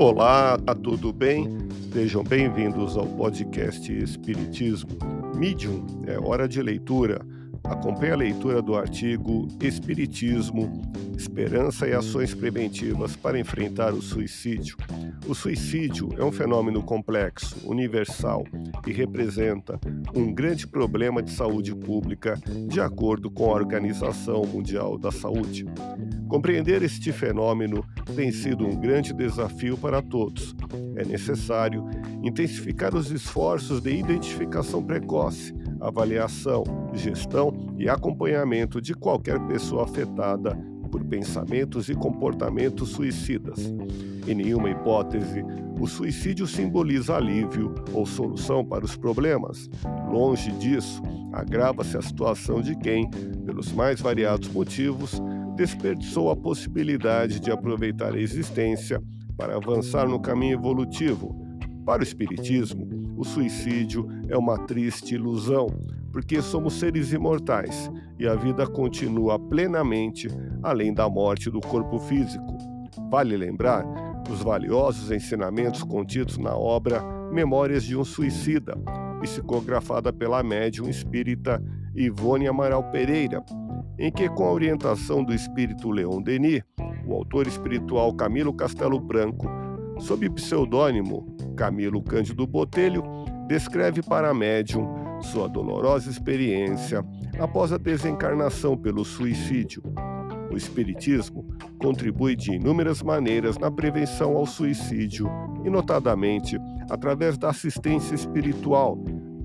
Olá, 0.00 0.56
tudo 0.80 1.12
bem? 1.12 1.58
Sejam 1.92 2.22
bem-vindos 2.22 2.96
ao 2.96 3.04
podcast 3.04 3.92
Espiritismo. 3.92 4.90
Medium 5.34 5.84
é 6.06 6.16
hora 6.16 6.48
de 6.48 6.62
leitura. 6.62 7.20
Acompanhe 7.68 8.12
a 8.12 8.16
leitura 8.16 8.62
do 8.62 8.74
artigo 8.74 9.46
Espiritismo, 9.60 10.82
Esperança 11.16 11.86
e 11.86 11.92
Ações 11.92 12.34
Preventivas 12.34 13.14
para 13.14 13.38
Enfrentar 13.38 13.92
o 13.92 14.00
Suicídio. 14.00 14.76
O 15.26 15.34
suicídio 15.34 16.08
é 16.16 16.24
um 16.24 16.32
fenômeno 16.32 16.82
complexo, 16.82 17.56
universal 17.68 18.44
e 18.86 18.92
representa 18.92 19.78
um 20.14 20.32
grande 20.32 20.66
problema 20.66 21.22
de 21.22 21.30
saúde 21.30 21.74
pública, 21.74 22.40
de 22.66 22.80
acordo 22.80 23.30
com 23.30 23.50
a 23.50 23.54
Organização 23.54 24.42
Mundial 24.46 24.96
da 24.96 25.12
Saúde. 25.12 25.66
Compreender 26.28 26.82
este 26.82 27.12
fenômeno 27.12 27.84
tem 28.16 28.32
sido 28.32 28.66
um 28.66 28.74
grande 28.80 29.12
desafio 29.12 29.76
para 29.76 30.00
todos. 30.00 30.54
É 30.96 31.04
necessário 31.04 31.84
intensificar 32.22 32.94
os 32.94 33.10
esforços 33.10 33.80
de 33.80 33.94
identificação 33.94 34.82
precoce, 34.82 35.54
avaliação, 35.80 36.64
gestão 36.92 37.52
e 37.78 37.88
acompanhamento 37.88 38.80
de 38.80 38.94
qualquer 38.94 39.38
pessoa 39.46 39.84
afetada 39.84 40.56
por 40.90 41.04
pensamentos 41.04 41.88
e 41.88 41.94
comportamentos 41.94 42.90
suicidas. 42.90 43.72
Em 44.26 44.34
nenhuma 44.34 44.70
hipótese, 44.70 45.44
o 45.80 45.86
suicídio 45.86 46.46
simboliza 46.46 47.16
alívio 47.16 47.74
ou 47.92 48.04
solução 48.04 48.64
para 48.64 48.84
os 48.84 48.96
problemas. 48.96 49.70
Longe 50.10 50.50
disso, 50.52 51.02
agrava-se 51.32 51.96
a 51.96 52.02
situação 52.02 52.60
de 52.60 52.76
quem, 52.76 53.08
pelos 53.44 53.72
mais 53.72 54.00
variados 54.00 54.48
motivos, 54.48 55.20
desperdiçou 55.54 56.30
a 56.30 56.36
possibilidade 56.36 57.40
de 57.40 57.50
aproveitar 57.50 58.14
a 58.14 58.20
existência 58.20 59.02
para 59.36 59.56
avançar 59.56 60.08
no 60.08 60.20
caminho 60.20 60.54
evolutivo. 60.54 61.47
Para 61.88 62.00
o 62.00 62.04
Espiritismo, 62.04 62.86
o 63.16 63.24
suicídio 63.24 64.06
é 64.28 64.36
uma 64.36 64.58
triste 64.58 65.14
ilusão, 65.14 65.68
porque 66.12 66.42
somos 66.42 66.74
seres 66.74 67.14
imortais 67.14 67.90
e 68.18 68.28
a 68.28 68.34
vida 68.34 68.66
continua 68.66 69.38
plenamente 69.38 70.28
além 70.62 70.92
da 70.92 71.08
morte 71.08 71.48
do 71.48 71.62
corpo 71.62 71.98
físico. 71.98 72.58
Vale 73.10 73.38
lembrar 73.38 73.86
os 74.30 74.42
valiosos 74.42 75.10
ensinamentos 75.10 75.82
contidos 75.82 76.36
na 76.36 76.54
obra 76.54 77.02
Memórias 77.32 77.84
de 77.84 77.96
um 77.96 78.04
Suicida, 78.04 78.76
psicografada 79.22 80.12
pela 80.12 80.42
médium 80.42 80.90
espírita 80.90 81.58
Ivone 81.94 82.48
Amaral 82.48 82.90
Pereira, 82.90 83.42
em 83.98 84.12
que, 84.12 84.28
com 84.28 84.44
a 84.44 84.52
orientação 84.52 85.24
do 85.24 85.32
espírito 85.32 85.90
Leon 85.90 86.20
Denis, 86.20 86.60
o 87.06 87.14
autor 87.14 87.46
espiritual 87.46 88.12
Camilo 88.12 88.52
Castelo 88.52 89.00
Branco, 89.00 89.46
sob 89.98 90.28
pseudônimo 90.28 91.47
Camilo 91.58 92.00
Cândido 92.00 92.46
Botelho, 92.46 93.02
descreve 93.48 94.00
para 94.00 94.30
a 94.30 94.34
médium 94.34 94.88
sua 95.20 95.48
dolorosa 95.48 96.08
experiência 96.08 97.04
após 97.40 97.72
a 97.72 97.76
desencarnação 97.76 98.76
pelo 98.76 99.04
suicídio. 99.04 99.82
O 100.52 100.56
Espiritismo 100.56 101.44
contribui 101.82 102.36
de 102.36 102.52
inúmeras 102.52 103.02
maneiras 103.02 103.58
na 103.58 103.72
prevenção 103.72 104.36
ao 104.36 104.46
suicídio 104.46 105.28
e, 105.64 105.68
notadamente, 105.68 106.56
através 106.88 107.36
da 107.36 107.50
assistência 107.50 108.14
espiritual, 108.14 108.96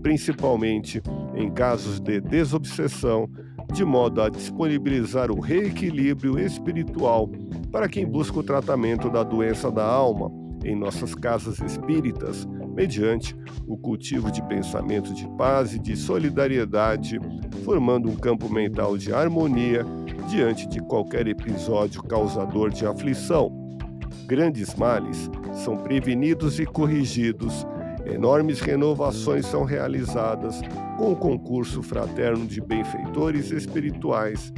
principalmente 0.04 1.02
em 1.34 1.52
casos 1.52 2.00
de 2.00 2.22
desobsessão, 2.22 3.28
de 3.74 3.84
modo 3.84 4.22
a 4.22 4.30
disponibilizar 4.30 5.32
o 5.32 5.40
reequilíbrio 5.40 6.38
espiritual 6.38 7.28
para 7.72 7.90
quem 7.90 8.06
busca 8.06 8.40
o 8.40 8.44
tratamento 8.44 9.10
da 9.10 9.24
doença 9.24 9.72
da 9.72 9.84
alma 9.84 10.43
em 10.64 10.76
nossas 10.76 11.14
casas 11.14 11.60
espíritas, 11.60 12.48
mediante 12.76 13.36
o 13.68 13.78
cultivo 13.78 14.32
de 14.32 14.42
pensamentos 14.48 15.14
de 15.16 15.28
paz 15.38 15.74
e 15.74 15.80
de 15.80 15.96
solidariedade, 15.96 17.20
formando 17.64 18.10
um 18.10 18.16
campo 18.16 18.50
mental 18.50 18.98
de 18.98 19.14
harmonia 19.14 19.86
diante 20.30 20.68
de 20.68 20.80
qualquer 20.80 21.28
episódio 21.28 22.02
causador 22.04 22.70
de 22.70 22.86
aflição. 22.86 23.52
Grandes 24.26 24.74
males 24.76 25.30
são 25.64 25.78
prevenidos 25.78 26.60
e 26.60 26.66
corrigidos, 26.66 27.68
enormes 28.06 28.60
renovações 28.60 29.46
são 29.46 29.64
realizadas 29.64 30.62
com 30.98 31.12
o 31.12 31.16
concurso 31.16 31.84
fraterno 31.84 32.46
de 32.46 32.62
benfeitores 32.62 33.52
espirituais, 33.52 34.52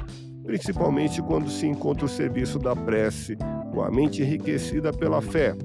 principalmente 0.43 1.21
quando 1.21 1.49
se 1.49 1.65
encontra 1.65 2.05
o 2.05 2.09
serviço 2.09 2.59
da 2.59 2.75
prece, 2.75 3.35
com 3.73 3.81
a 3.81 3.89
mente 3.89 4.21
enriquecida 4.21 4.93
pela 4.93 5.21
fé, 5.21 5.55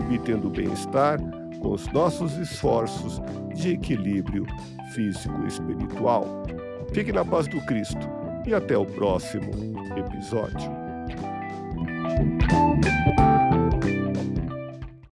obtendo 0.00 0.50
bem-estar 0.50 1.18
com 1.60 1.72
os 1.72 1.86
nossos 1.92 2.36
esforços 2.36 3.20
de 3.54 3.72
equilíbrio 3.72 4.46
físico 4.92 5.34
e 5.44 5.48
espiritual. 5.48 6.44
Fique 6.92 7.12
na 7.12 7.24
paz 7.24 7.46
do 7.46 7.60
Cristo 7.66 8.08
e 8.46 8.54
até 8.54 8.76
o 8.76 8.86
próximo 8.86 9.50
episódio. 9.96 10.70